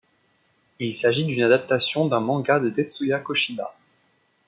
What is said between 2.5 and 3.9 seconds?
de Tetsuya Koshiba.